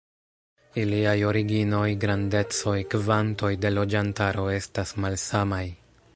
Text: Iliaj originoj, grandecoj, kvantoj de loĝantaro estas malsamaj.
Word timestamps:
Iliaj 0.83 1.13
originoj, 1.31 1.83
grandecoj, 2.05 2.75
kvantoj 2.95 3.53
de 3.67 3.75
loĝantaro 3.77 4.49
estas 4.57 4.97
malsamaj. 5.05 5.65